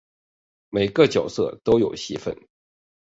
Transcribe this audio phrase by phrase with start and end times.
[0.71, 2.35] 每个角色都有戏份